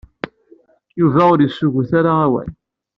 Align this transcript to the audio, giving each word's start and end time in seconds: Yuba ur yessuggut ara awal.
Yuba 0.99 1.21
ur 1.33 1.39
yessuggut 1.41 1.91
ara 1.99 2.11
awal. 2.25 2.49